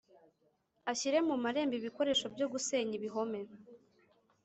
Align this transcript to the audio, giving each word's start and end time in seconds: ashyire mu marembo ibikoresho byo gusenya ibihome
ashyire 0.91 1.17
mu 1.27 1.35
marembo 1.43 1.73
ibikoresho 1.79 2.25
byo 2.33 2.45
gusenya 2.53 2.93
ibihome 2.99 3.39